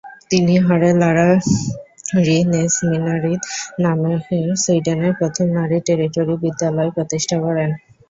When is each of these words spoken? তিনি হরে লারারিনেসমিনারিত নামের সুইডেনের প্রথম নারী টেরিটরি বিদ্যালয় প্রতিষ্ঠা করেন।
তিনি 0.31 0.53
হরে 0.65 0.89
লারারিনেসমিনারিত 1.01 1.41
নামের 3.81 4.17
সুইডেনের 4.57 5.13
প্রথম 5.19 5.47
নারী 5.57 5.77
টেরিটরি 5.87 6.35
বিদ্যালয় 6.43 6.91
প্রতিষ্ঠা 6.95 7.37
করেন। 7.45 7.69